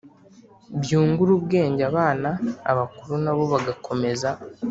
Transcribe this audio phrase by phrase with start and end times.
[0.81, 2.29] byungura ubwenge abana,
[2.71, 4.29] abakuru na bo bagakomeza